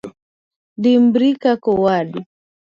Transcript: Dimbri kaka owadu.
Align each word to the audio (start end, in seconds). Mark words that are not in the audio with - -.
Dimbri 0.81 1.27
kaka 1.41 1.67
owadu. 1.75 2.19